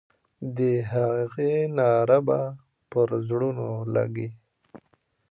[0.57, 0.59] د
[0.91, 2.39] هغې ناره به
[2.91, 4.29] پر زړونو لګي.